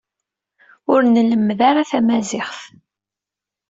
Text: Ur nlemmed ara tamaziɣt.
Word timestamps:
Ur 0.91 0.99
nlemmed 1.03 1.59
ara 1.69 1.89
tamaziɣt. 1.89 2.59